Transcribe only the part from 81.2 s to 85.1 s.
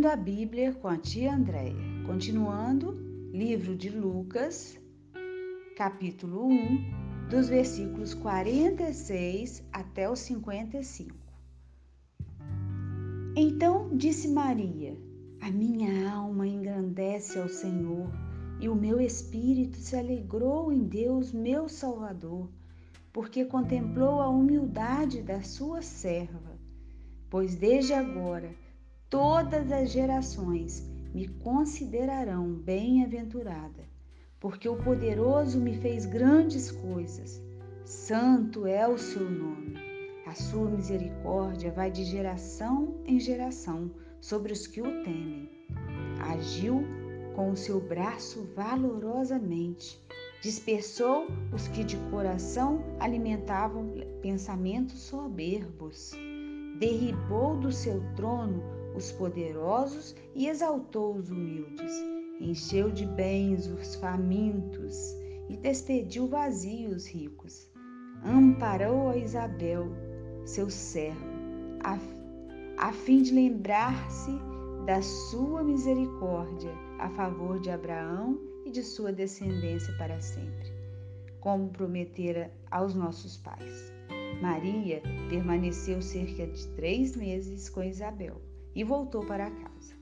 como prometera aos nossos pais. Maria